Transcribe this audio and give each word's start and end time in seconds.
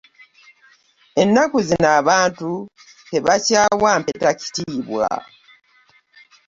Ennaku 1.21 1.57
zino 1.67 1.89
abantu 1.99 2.49
tebakyawa 3.09 3.91
mpeta 4.01 4.29
kitiibwa. 4.39 5.09